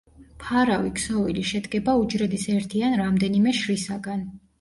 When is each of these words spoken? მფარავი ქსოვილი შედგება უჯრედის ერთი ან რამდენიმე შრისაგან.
მფარავი 0.19 0.93
ქსოვილი 0.99 1.43
შედგება 1.49 1.95
უჯრედის 2.05 2.45
ერთი 2.55 2.81
ან 2.87 2.97
რამდენიმე 3.03 3.55
შრისაგან. 3.59 4.25